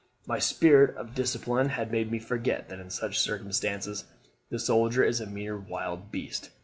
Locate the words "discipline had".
1.13-1.91